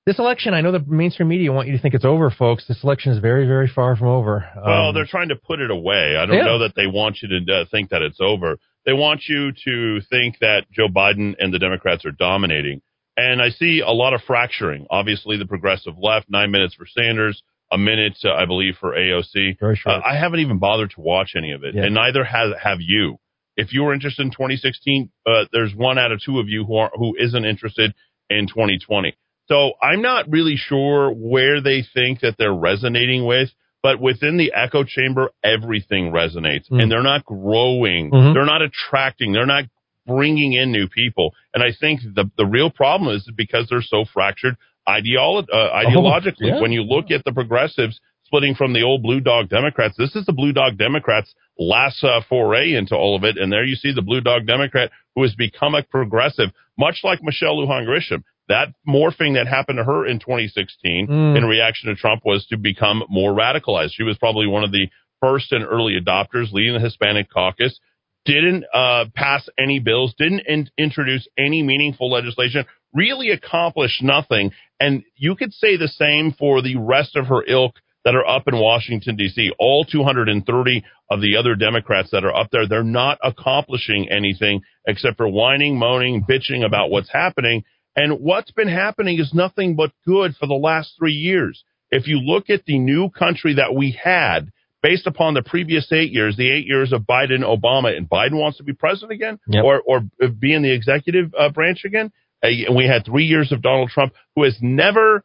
This 0.07 0.19
election, 0.19 0.55
I 0.55 0.61
know 0.61 0.73
the 0.73 0.85
mainstream 0.87 1.29
media 1.29 1.53
want 1.53 1.69
you 1.69 1.77
to 1.77 1.83
think 1.83 1.93
it's 1.93 2.05
over, 2.05 2.31
folks. 2.31 2.67
This 2.67 2.83
election 2.83 3.13
is 3.13 3.19
very, 3.19 3.47
very 3.47 3.69
far 3.69 3.97
from 3.97 4.09
over. 4.09 4.49
Um, 4.57 4.63
well, 4.65 4.93
they're 4.93 5.05
trying 5.05 5.29
to 5.29 5.37
put 5.37 5.61
it 5.61 5.71
away. 5.71 6.17
I 6.17 6.25
don't 6.25 6.37
yeah. 6.37 6.45
know 6.45 6.61
that 6.61 6.75
they 6.77 6.87
want 6.87 7.19
you 7.21 7.29
to 7.29 7.53
uh, 7.53 7.65
think 7.71 7.91
that 7.91 8.03
it's 8.03 8.21
over. 8.21 8.57
They 8.87 8.93
want 8.93 9.25
you 9.29 9.53
to 9.65 10.01
think 10.09 10.39
that 10.41 10.63
Joe 10.73 10.89
Biden 10.89 11.35
and 11.39 11.53
the 11.53 11.59
Democrats 11.59 12.07
are 12.07 12.13
dominating. 12.13 12.81
And 13.17 13.43
I 13.43 13.51
see 13.51 13.83
a 13.85 13.91
lot 13.91 14.15
of 14.15 14.23
fracturing. 14.27 14.87
Obviously, 14.89 15.37
the 15.39 15.47
progressive 15.47 15.95
left, 16.01 16.27
nine 16.31 16.51
minutes 16.51 16.75
for 16.75 16.87
Sanders, 16.87 17.43
a 17.71 17.79
minute, 17.79 18.19
uh, 18.25 18.33
I 18.33 18.47
believe, 18.47 18.75
for 18.81 18.93
AOC. 18.93 19.59
Very 19.59 19.77
short. 19.77 19.97
Uh, 19.97 20.01
I 20.05 20.17
haven't 20.17 20.41
even 20.41 20.59
bothered 20.59 20.91
to 20.93 21.01
watch 21.01 21.33
any 21.37 21.53
of 21.53 21.65
it, 21.65 21.75
yeah. 21.75 21.85
and 21.85 21.95
neither 21.95 22.25
has 22.25 22.53
have 22.63 22.79
you. 22.81 23.19
If 23.57 23.73
you 23.73 23.85
were 23.85 23.95
interested 23.95 24.23
in 24.23 24.31
2016, 24.31 25.11
uh, 25.27 25.45
there's 25.53 25.75
one 25.75 25.99
out 25.99 26.13
of 26.13 26.21
two 26.25 26.39
of 26.39 26.49
you 26.49 26.65
who 26.65 26.77
are 26.77 26.91
who 26.95 27.17
isn't 27.19 27.45
interested 27.45 27.95
in 28.29 28.47
2020. 28.49 29.17
So 29.49 29.73
I'm 29.81 30.03
not 30.03 30.29
really 30.29 30.57
sure 30.57 31.13
where 31.13 31.61
they 31.61 31.85
think 31.95 32.21
that 32.21 32.35
they're 32.39 32.55
resonating 32.55 33.25
with, 33.25 33.51
but 33.83 34.01
within 34.01 34.37
the 34.37 34.53
echo 34.55 34.83
chamber, 34.83 35.31
everything 35.45 36.11
resonates 36.11 36.71
mm. 36.71 36.83
and 36.83 36.91
they're 36.91 37.03
not 37.03 37.25
growing. 37.25 38.11
Mm-hmm. 38.11 38.35
They're 38.35 38.45
not 38.45 38.63
attracting. 38.63 39.33
They're 39.33 39.47
not 39.47 39.65
bringing 40.07 40.53
in 40.53 40.73
new 40.73 40.89
people. 40.89 41.33
And 41.55 41.63
I 41.63 41.69
think 41.79 42.01
the, 42.03 42.31
the 42.37 42.47
real 42.47 42.71
problem 42.71 43.15
is 43.15 43.31
because 43.37 43.69
they're 43.69 43.83
so 43.83 44.05
fractured 44.13 44.57
ideolo- 44.89 45.47
uh, 45.53 45.71
ideologically. 45.73 46.53
Oh, 46.53 46.57
yeah. 46.57 46.61
When 46.61 46.73
you 46.73 46.83
look 46.83 47.11
at 47.11 47.25
the 47.25 47.33
progressives 47.33 48.01
splitting 48.25 48.55
from 48.55 48.73
the 48.73 48.83
old 48.83 49.03
blue 49.03 49.21
dog 49.21 49.49
Democrats, 49.49 49.97
this 49.97 50.15
is 50.17 50.27
the 50.27 50.33
blue 50.33 50.53
dog 50.53 50.79
Democrats 50.79 51.35
last 51.59 52.03
uh, 52.05 52.21
foray 52.29 52.75
into 52.75 52.95
all 52.95 53.17
of 53.17 53.25
it. 53.25 53.37
And 53.39 53.53
there 53.53 53.65
you 53.65 53.77
see 53.77 53.93
the 53.95 54.03
blue 54.03 54.21
dog 54.21 54.47
Democrat 54.47 54.91
who 55.15 55.23
has 55.23 55.35
become 55.35 55.75
a 55.75 55.83
progressive, 55.83 56.51
much 56.79 57.01
like 57.03 57.23
Michelle 57.23 57.57
Lujan 57.57 57.87
Grisham 57.87 58.23
that 58.49 58.69
morphing 58.89 59.35
that 59.35 59.47
happened 59.49 59.79
to 59.79 59.85
her 59.85 60.07
in 60.07 60.19
2016 60.19 61.09
mm. 61.09 61.37
in 61.37 61.45
reaction 61.45 61.89
to 61.89 61.97
Trump 61.97 62.23
was 62.25 62.47
to 62.47 62.57
become 62.57 63.03
more 63.09 63.33
radicalized. 63.33 63.91
She 63.93 64.03
was 64.03 64.17
probably 64.19 64.47
one 64.47 64.65
of 64.65 64.73
the 64.73 64.89
first 65.21 65.53
and 65.53 65.65
early 65.65 65.99
adopters 66.01 66.53
leading 66.53 66.75
the 66.75 66.81
Hispanic 66.81 67.31
caucus. 67.31 67.79
Didn't 68.25 68.65
uh, 68.75 69.07
pass 69.15 69.49
any 69.59 69.79
bills, 69.79 70.15
didn't 70.19 70.43
in- 70.47 70.71
introduce 70.77 71.27
any 71.39 71.63
meaningful 71.63 72.11
legislation, 72.11 72.65
really 72.97 73.31
accomplished 73.31 74.03
nothing. 74.03 74.53
And 74.81 75.05
you 75.17 75.37
could 75.37 75.53
say 75.53 75.77
the 75.77 75.89
same 75.89 76.35
for 76.39 76.63
the 76.63 76.77
rest 76.77 77.17
of 77.17 77.27
her 77.27 77.45
ilk 77.47 77.75
that 78.05 78.15
are 78.15 78.27
up 78.27 78.47
in 78.47 78.59
Washington, 78.59 79.17
D.C. 79.17 79.51
All 79.59 79.85
230 79.85 80.85
of 81.11 81.21
the 81.21 81.37
other 81.37 81.55
Democrats 81.55 82.11
that 82.13 82.25
are 82.25 82.35
up 82.35 82.49
there, 82.51 82.69
they're 82.69 82.85
not 82.85 83.19
accomplishing 83.23 84.09
anything 84.11 84.63
except 84.87 85.17
for 85.17 85.29
whining, 85.29 85.79
moaning, 85.79 86.25
bitching 86.29 86.65
about 86.65 86.91
what's 86.91 87.13
happening. 87.13 87.65
And 87.97 88.21
what's 88.21 88.51
been 88.53 88.69
happening 88.69 89.19
is 89.19 89.33
nothing 89.35 89.75
but 89.75 89.91
good 90.07 90.37
for 90.39 90.47
the 90.47 90.55
last 90.55 90.93
three 90.99 91.15
years. 91.15 91.65
If 91.91 92.07
you 92.07 92.19
look 92.21 92.51
at 92.51 92.65
the 92.65 92.79
new 92.79 93.11
country 93.11 93.55
that 93.55 93.75
we 93.75 93.99
had 94.01 94.51
based 94.83 95.07
upon 95.07 95.35
the 95.35 95.43
previous 95.43 95.91
eight 95.91 96.13
years, 96.13 96.37
the 96.37 96.51
eight 96.51 96.67
years 96.67 96.93
of 96.93 97.03
Biden, 97.03 97.43
Obama, 97.43 97.97
and 97.97 98.09
Biden 98.09 98.39
wants 98.39 98.59
to 98.59 98.65
be 98.65 98.73
president 98.73 99.13
again 99.13 99.41
yep. 99.49 99.65
or, 99.65 99.81
or 99.85 100.03
be 100.39 100.55
in 100.55 100.63
the 100.63 100.73
executive 100.73 101.35
uh, 101.37 101.49
branch 101.49 101.85
again. 101.85 102.13
And 102.43 102.77
we 102.77 102.87
had 102.87 103.05
three 103.05 103.25
years 103.25 103.53
of 103.53 103.63
Donald 103.63 103.91
Trump, 103.91 104.13
who 104.35 104.45
has 104.45 104.57
never, 104.61 105.25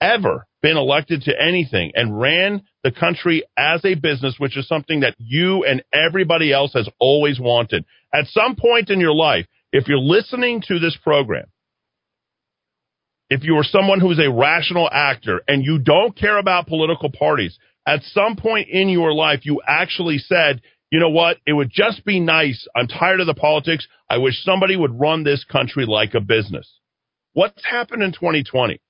ever 0.00 0.46
been 0.62 0.76
elected 0.76 1.22
to 1.22 1.32
anything 1.40 1.92
and 1.94 2.20
ran 2.20 2.62
the 2.84 2.92
country 2.92 3.44
as 3.56 3.84
a 3.84 3.94
business, 3.94 4.36
which 4.38 4.56
is 4.56 4.68
something 4.68 5.00
that 5.00 5.14
you 5.18 5.64
and 5.64 5.82
everybody 5.92 6.52
else 6.52 6.72
has 6.74 6.88
always 6.98 7.40
wanted. 7.40 7.84
At 8.12 8.26
some 8.26 8.56
point 8.56 8.90
in 8.90 9.00
your 9.00 9.14
life, 9.14 9.46
if 9.72 9.88
you're 9.88 9.98
listening 9.98 10.62
to 10.68 10.78
this 10.78 10.96
program, 11.02 11.46
if 13.30 13.44
you 13.44 13.56
are 13.56 13.64
someone 13.64 14.00
who 14.00 14.10
is 14.10 14.18
a 14.18 14.30
rational 14.30 14.88
actor 14.92 15.40
and 15.46 15.64
you 15.64 15.78
don't 15.78 16.16
care 16.16 16.38
about 16.38 16.66
political 16.66 17.10
parties, 17.10 17.58
At 17.86 18.02
some 18.04 18.36
point 18.36 18.68
in 18.68 18.88
your 18.88 19.12
life, 19.12 19.40
you 19.44 19.60
actually 19.66 20.18
said, 20.18 20.60
you 20.90 20.98
know 20.98 21.10
what? 21.10 21.38
It 21.46 21.52
would 21.52 21.70
just 21.70 22.04
be 22.04 22.20
nice. 22.20 22.66
I'm 22.74 22.88
tired 22.88 23.20
of 23.20 23.26
the 23.26 23.34
politics. 23.34 23.86
I 24.08 24.18
wish 24.18 24.42
somebody 24.42 24.76
would 24.76 24.98
run 24.98 25.22
this 25.22 25.44
country 25.44 25.86
like 25.86 26.14
a 26.14 26.20
business. 26.20 26.68
What's 27.32 27.64
happened 27.64 28.02
in 28.02 28.12
2020? 28.12 28.80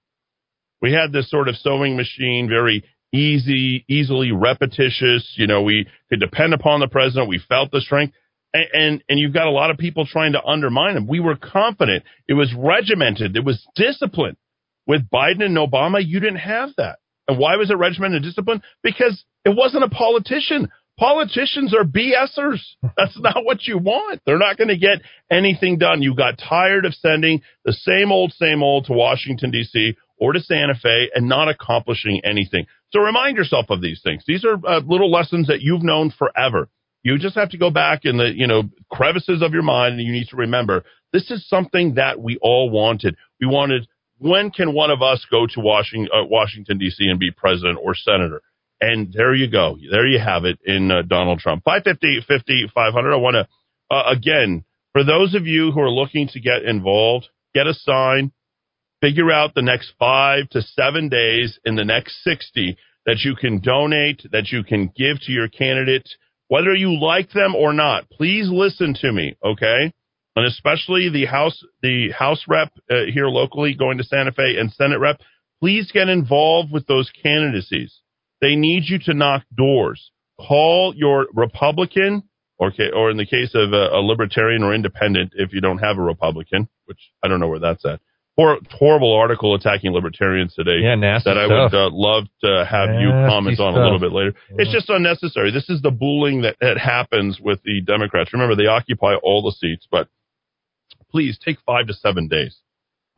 We 0.80 0.92
had 0.92 1.12
this 1.12 1.28
sort 1.30 1.48
of 1.48 1.56
sewing 1.56 1.96
machine, 1.96 2.48
very 2.48 2.84
easy, 3.12 3.84
easily 3.86 4.32
repetitious. 4.32 5.34
You 5.36 5.46
know, 5.46 5.62
we 5.62 5.86
could 6.08 6.20
depend 6.20 6.54
upon 6.54 6.80
the 6.80 6.88
president. 6.88 7.28
We 7.28 7.40
felt 7.48 7.70
the 7.70 7.82
strength. 7.82 8.14
And, 8.54 8.66
and, 8.72 9.04
and 9.08 9.18
you've 9.18 9.34
got 9.34 9.46
a 9.46 9.50
lot 9.50 9.70
of 9.70 9.76
people 9.76 10.06
trying 10.06 10.32
to 10.32 10.42
undermine 10.42 10.96
him. 10.96 11.06
We 11.06 11.20
were 11.20 11.36
confident. 11.36 12.04
It 12.26 12.34
was 12.34 12.52
regimented. 12.56 13.36
It 13.36 13.44
was 13.44 13.64
disciplined. 13.76 14.38
With 14.86 15.08
Biden 15.10 15.44
and 15.44 15.56
Obama, 15.56 16.04
you 16.04 16.18
didn't 16.18 16.36
have 16.36 16.70
that. 16.78 16.98
And 17.28 17.38
why 17.38 17.56
was 17.56 17.70
it 17.70 17.76
regimented 17.76 18.16
and 18.16 18.24
disciplined? 18.24 18.62
Because 18.82 19.22
it 19.44 19.54
wasn't 19.54 19.84
a 19.84 19.88
politician. 19.88 20.68
Politicians 21.00 21.74
are 21.74 21.82
BSers. 21.82 22.60
That's 22.94 23.18
not 23.18 23.42
what 23.42 23.66
you 23.66 23.78
want. 23.78 24.20
They're 24.26 24.36
not 24.36 24.58
going 24.58 24.68
to 24.68 24.76
get 24.76 25.00
anything 25.30 25.78
done. 25.78 26.02
You 26.02 26.14
got 26.14 26.38
tired 26.38 26.84
of 26.84 26.92
sending 26.92 27.40
the 27.64 27.72
same 27.72 28.12
old, 28.12 28.34
same 28.34 28.62
old 28.62 28.84
to 28.84 28.92
Washington, 28.92 29.50
D.C. 29.50 29.96
or 30.18 30.34
to 30.34 30.40
Santa 30.40 30.74
Fe 30.74 31.08
and 31.14 31.26
not 31.26 31.48
accomplishing 31.48 32.20
anything. 32.22 32.66
So 32.92 33.00
remind 33.00 33.38
yourself 33.38 33.70
of 33.70 33.80
these 33.80 34.02
things. 34.04 34.24
These 34.26 34.44
are 34.44 34.56
uh, 34.62 34.80
little 34.80 35.10
lessons 35.10 35.46
that 35.46 35.62
you've 35.62 35.82
known 35.82 36.12
forever. 36.18 36.68
You 37.02 37.18
just 37.18 37.36
have 37.36 37.48
to 37.52 37.58
go 37.58 37.70
back 37.70 38.00
in 38.04 38.18
the, 38.18 38.30
you 38.36 38.46
know, 38.46 38.64
crevices 38.92 39.40
of 39.40 39.54
your 39.54 39.62
mind 39.62 39.94
and 39.94 40.02
you 40.06 40.12
need 40.12 40.28
to 40.28 40.36
remember 40.36 40.84
this 41.14 41.30
is 41.30 41.48
something 41.48 41.94
that 41.94 42.20
we 42.20 42.36
all 42.42 42.68
wanted. 42.68 43.16
We 43.40 43.46
wanted 43.46 43.88
when 44.18 44.50
can 44.50 44.74
one 44.74 44.90
of 44.90 45.00
us 45.00 45.26
go 45.30 45.46
to 45.46 45.60
Washington, 45.60 46.10
uh, 46.14 46.26
Washington 46.26 46.76
D.C. 46.76 47.08
and 47.08 47.18
be 47.18 47.30
president 47.30 47.78
or 47.82 47.94
senator? 47.94 48.42
And 48.80 49.12
there 49.12 49.34
you 49.34 49.50
go. 49.50 49.76
There 49.90 50.06
you 50.06 50.18
have 50.18 50.44
it 50.44 50.58
in 50.64 50.90
uh, 50.90 51.02
Donald 51.02 51.40
Trump. 51.40 51.64
550, 51.64 52.24
50, 52.26 52.72
500. 52.74 53.12
I 53.12 53.16
want 53.16 53.34
to, 53.34 53.94
uh, 53.94 54.10
again, 54.10 54.64
for 54.92 55.04
those 55.04 55.34
of 55.34 55.46
you 55.46 55.70
who 55.70 55.80
are 55.80 55.90
looking 55.90 56.28
to 56.28 56.40
get 56.40 56.62
involved, 56.62 57.28
get 57.54 57.66
a 57.66 57.74
sign, 57.74 58.32
figure 59.00 59.30
out 59.30 59.54
the 59.54 59.62
next 59.62 59.92
five 59.98 60.48
to 60.50 60.62
seven 60.62 61.08
days 61.08 61.58
in 61.64 61.76
the 61.76 61.84
next 61.84 62.22
60 62.24 62.76
that 63.06 63.20
you 63.24 63.34
can 63.34 63.60
donate, 63.60 64.22
that 64.32 64.48
you 64.50 64.62
can 64.62 64.86
give 64.96 65.20
to 65.22 65.32
your 65.32 65.48
candidate, 65.48 66.08
whether 66.48 66.74
you 66.74 66.98
like 67.00 67.30
them 67.32 67.54
or 67.54 67.72
not. 67.72 68.08
Please 68.10 68.48
listen 68.50 68.94
to 69.00 69.12
me, 69.12 69.36
okay? 69.44 69.92
And 70.36 70.46
especially 70.46 71.10
the 71.10 71.26
House, 71.26 71.62
the 71.82 72.10
House 72.10 72.44
rep 72.48 72.72
uh, 72.90 73.06
here 73.12 73.26
locally 73.26 73.74
going 73.74 73.98
to 73.98 74.04
Santa 74.04 74.32
Fe 74.32 74.56
and 74.58 74.72
Senate 74.72 75.00
rep, 75.00 75.20
please 75.60 75.90
get 75.92 76.08
involved 76.08 76.72
with 76.72 76.86
those 76.86 77.10
candidacies. 77.22 78.00
They 78.40 78.56
need 78.56 78.84
you 78.86 78.98
to 79.06 79.14
knock 79.14 79.44
doors. 79.54 80.10
Call 80.38 80.94
your 80.96 81.26
Republican, 81.34 82.22
or, 82.58 82.72
or 82.94 83.10
in 83.10 83.16
the 83.16 83.26
case 83.26 83.52
of 83.54 83.72
a, 83.72 83.96
a 83.96 84.00
libertarian 84.00 84.62
or 84.62 84.74
independent, 84.74 85.32
if 85.34 85.52
you 85.52 85.60
don't 85.60 85.78
have 85.78 85.98
a 85.98 86.02
Republican, 86.02 86.68
which 86.86 87.10
I 87.22 87.28
don't 87.28 87.40
know 87.40 87.48
where 87.48 87.58
that's 87.58 87.84
at 87.84 88.00
hor- 88.40 88.58
horrible 88.70 89.14
article 89.14 89.54
attacking 89.54 89.92
libertarians 89.92 90.54
today. 90.54 90.78
Yeah, 90.82 90.94
nasty 90.94 91.30
that 91.30 91.38
I 91.38 91.46
stuff. 91.46 91.72
would 91.72 91.78
uh, 91.78 91.90
love 91.92 92.24
to 92.44 92.64
have 92.64 92.88
Nasty 92.90 93.02
you 93.02 93.10
comment 93.10 93.60
on 93.60 93.74
a 93.74 93.82
little 93.82 93.98
bit 93.98 94.12
later. 94.12 94.34
It's 94.50 94.72
just 94.72 94.88
unnecessary. 94.88 95.50
This 95.52 95.68
is 95.68 95.82
the 95.82 95.90
bullying 95.90 96.42
that, 96.42 96.56
that 96.60 96.78
happens 96.78 97.38
with 97.40 97.62
the 97.64 97.82
Democrats. 97.82 98.32
Remember, 98.32 98.56
they 98.56 98.66
occupy 98.66 99.14
all 99.22 99.42
the 99.42 99.52
seats, 99.52 99.86
but 99.90 100.08
please 101.10 101.38
take 101.44 101.58
five 101.66 101.86
to 101.88 101.94
seven 101.94 102.28
days 102.28 102.58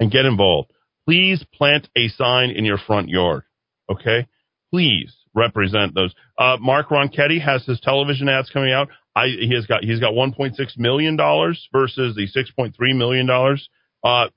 and 0.00 0.10
get 0.10 0.24
involved. 0.24 0.72
Please 1.06 1.44
plant 1.54 1.88
a 1.96 2.08
sign 2.08 2.50
in 2.50 2.64
your 2.64 2.78
front 2.78 3.08
yard. 3.08 3.42
Okay? 3.90 4.26
Please 4.72 5.14
represent 5.34 5.94
those. 5.94 6.14
Uh, 6.38 6.56
Mark 6.60 6.88
Ronchetti 6.88 7.40
has 7.40 7.64
his 7.64 7.80
television 7.80 8.28
ads 8.28 8.50
coming 8.50 8.72
out. 8.72 8.88
I, 9.14 9.26
he 9.26 9.52
has 9.54 9.66
got 9.66 9.84
he's 9.84 10.00
got 10.00 10.14
1.6 10.14 10.54
million 10.78 11.16
dollars 11.16 11.68
versus 11.72 12.16
the 12.16 12.26
6.3 12.26 12.72
million 12.96 13.26
dollars. 13.26 13.68
Uh, 14.02 14.28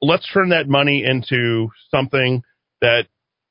let's 0.00 0.28
turn 0.32 0.50
that 0.50 0.68
money 0.68 1.04
into 1.04 1.68
something 1.90 2.42
that 2.80 3.06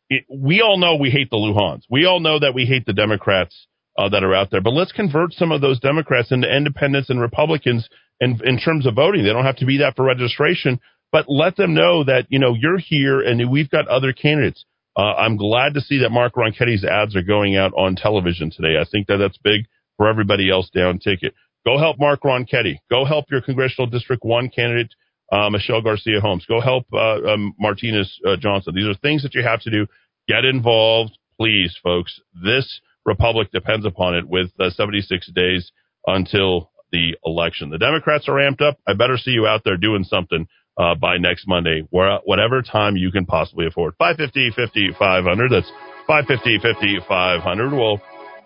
it, 0.10 0.24
we 0.29 0.62
all 0.62 0.77
know 0.77 0.96
we 0.96 1.10
hate 1.10 1.29
the 1.29 1.38
Lujans. 1.38 1.84
We 1.89 2.05
all 2.05 2.19
know 2.19 2.39
that 2.39 2.53
we 2.53 2.65
hate 2.65 2.86
the 2.86 2.93
Democrats 2.93 3.67
uh, 3.98 4.10
that 4.10 4.24
are 4.24 4.34
out 4.34 4.50
there. 4.51 4.62
But 4.62 4.74
let's 4.74 4.91
convert 4.91 5.34
some 5.34 5.51
of 5.51 5.62
those 5.62 5.79
Democrats 5.79 6.31
into 6.31 6.53
independents 6.53 7.10
and 7.10 7.19
Republicans 7.19 7.88
in, 8.19 8.39
in 8.43 8.60
terms 8.60 8.86
of 8.86 8.96
voting. 8.96 9.24
They 9.24 9.34
don't 9.34 9.46
have 9.46 9.58
to 9.58 9.65
be 9.65 9.79
that 9.79 9.96
for 9.96 10.05
registration, 10.05 10.79
but 11.12 11.25
let 11.27 11.55
them 11.58 11.74
know 11.74 12.03
that, 12.03 12.25
you 12.29 12.39
know, 12.39 12.53
you're 12.53 12.79
here 12.79 13.22
and 13.22 13.51
we've 13.51 13.69
got 13.69 13.88
other 13.88 14.13
candidates. 14.13 14.65
Uh, 15.00 15.13
I'm 15.15 15.38
glad 15.38 15.75
to 15.75 15.82
see 15.82 16.00
that 16.00 16.10
Mark 16.10 16.34
Ronchetti's 16.34 16.84
ads 16.84 17.15
are 17.15 17.22
going 17.22 17.56
out 17.56 17.72
on 17.72 17.96
television 17.96 18.51
today. 18.51 18.75
I 18.77 18.84
think 18.84 19.08
that 19.08 19.15
that's 19.15 19.38
big 19.38 19.62
for 19.96 20.10
everybody 20.10 20.51
else 20.51 20.70
down 20.75 21.00
ticket. 21.00 21.34
Go 21.65 21.79
help 21.79 21.98
Mark 22.00 22.24
Ronchetti. 22.24 22.79
Go 22.89 23.06
help 23.06 23.32
your 23.32 23.39
congressional 23.39 23.89
district 23.89 24.25
one 24.25 24.50
candidate, 24.50 24.91
uh, 25.32 25.50
Michelle 25.51 25.82
Garcia 25.82 26.20
Holmes. 26.20 26.46
Go 26.50 26.60
help 26.60 26.86
uh, 26.91 27.32
um, 27.32 27.53
Martinez 27.58 28.13
uh, 28.27 28.36
Johnson. 28.36 28.75
These 28.75 28.88
are 28.88 28.94
things 28.96 29.24
that 29.24 29.34
you 29.36 29.41
have 29.41 29.62
to 29.62 29.72
do. 29.72 29.88
Get 30.27 30.44
involved, 30.44 31.18
please, 31.39 31.77
folks. 31.82 32.20
This 32.44 32.82
republic 33.06 33.53
depends 33.53 33.86
upon 33.86 34.15
it 34.15 34.27
with 34.27 34.51
uh, 34.60 34.70
76 34.70 35.32
days 35.32 35.72
until 36.08 36.72
the 36.91 37.15
election. 37.24 37.70
The 37.70 37.77
Democrats 37.77 38.27
are 38.27 38.34
amped 38.34 38.62
up. 38.62 38.77
I 38.86 38.96
better 38.96 39.15
see 39.15 39.32
you 39.32 39.48
out 39.48 39.62
there 39.63 39.77
doing 39.77 40.03
something 40.03 40.46
uh, 40.79 40.95
by 40.95 41.17
next 41.17 41.45
Monday, 41.45 41.83
whatever 41.91 42.63
time 42.63 42.95
you 42.95 43.12
can 43.12 43.25
possibly 43.25 43.67
afford. 43.67 43.95
550, 44.00 44.55
50, 44.55 44.95
500. 44.98 45.51
That's 45.51 45.69
550, 46.07 46.63
50, 46.63 47.00
500. 47.05 47.75
We'll 47.75 48.00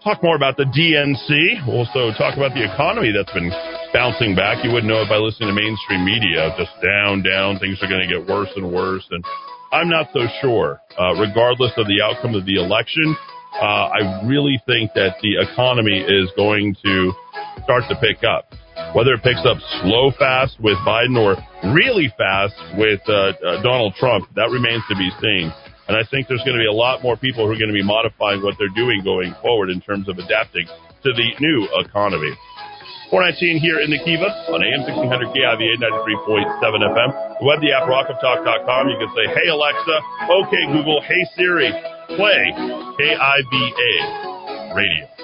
talk 0.03 0.25
more 0.25 0.35
about 0.35 0.57
the 0.57 0.65
DNC. 0.65 1.67
We'll 1.69 1.85
also 1.85 2.09
talk 2.17 2.33
about 2.35 2.57
the 2.57 2.65
economy 2.65 3.13
that's 3.13 3.31
been 3.31 3.53
bouncing 3.93 4.33
back. 4.33 4.65
You 4.65 4.73
wouldn't 4.73 4.89
know 4.89 5.05
it 5.05 5.09
by 5.13 5.21
listening 5.21 5.53
to 5.53 5.55
mainstream 5.55 6.01
media. 6.03 6.49
Just 6.57 6.73
down, 6.81 7.21
down. 7.21 7.61
Things 7.61 7.77
are 7.85 7.87
going 7.87 8.01
to 8.01 8.09
get 8.09 8.25
worse 8.25 8.49
and 8.57 8.65
worse. 8.65 9.05
And 9.13 9.23
I'm 9.71 9.87
not 9.87 10.09
so 10.09 10.25
sure. 10.41 10.81
Uh, 10.97 11.13
regardless 11.21 11.77
of 11.77 11.85
the 11.85 12.01
outcome 12.01 12.33
of 12.33 12.49
the 12.49 12.57
election, 12.57 13.13
uh, 13.61 13.93
I 13.93 14.25
really 14.25 14.57
think 14.65 14.89
that 14.97 15.21
the 15.21 15.37
economy 15.37 16.01
is 16.01 16.33
going 16.35 16.73
to 16.81 17.13
start 17.61 17.85
to 17.93 17.95
pick 18.01 18.25
up. 18.25 18.49
Whether 18.95 19.13
it 19.13 19.23
picks 19.23 19.45
up 19.45 19.57
slow 19.81 20.11
fast 20.17 20.57
with 20.61 20.77
Biden 20.85 21.17
or 21.17 21.37
really 21.73 22.13
fast 22.17 22.53
with 22.77 23.01
uh, 23.07 23.33
uh, 23.37 23.61
Donald 23.61 23.93
Trump, 23.95 24.29
that 24.35 24.49
remains 24.49 24.83
to 24.89 24.95
be 24.95 25.09
seen. 25.21 25.53
And 25.87 25.97
I 25.97 26.03
think 26.09 26.27
there's 26.27 26.43
going 26.47 26.55
to 26.55 26.63
be 26.63 26.69
a 26.69 26.73
lot 26.75 27.03
more 27.03 27.17
people 27.17 27.45
who 27.45 27.51
are 27.51 27.59
going 27.59 27.73
to 27.73 27.75
be 27.75 27.83
modifying 27.83 28.41
what 28.41 28.55
they're 28.57 28.71
doing 28.75 29.03
going 29.03 29.35
forward 29.41 29.69
in 29.69 29.81
terms 29.81 30.07
of 30.07 30.17
adapting 30.17 30.65
to 31.03 31.09
the 31.11 31.27
new 31.39 31.67
economy. 31.83 32.31
419 33.13 33.61
here 33.61 33.77
in 33.77 33.93
the 33.93 34.01
Kiva 34.01 34.25
on 34.49 34.65
AM 34.65 34.81
1600 34.89 35.37
KIVA 35.37 35.77
93.7 35.77 36.81
FM. 36.81 37.09
The 37.37 37.45
web, 37.45 37.61
the 37.61 37.69
app, 37.69 37.85
rockoftalk.com. 37.85 38.89
You 38.89 38.97
can 38.97 39.11
say, 39.13 39.25
hey 39.37 39.53
Alexa, 39.53 39.95
okay 40.33 40.63
Google, 40.73 40.97
hey 41.05 41.21
Siri, 41.37 41.69
play 42.17 42.41
KIVA 42.97 44.73
radio. 44.73 45.22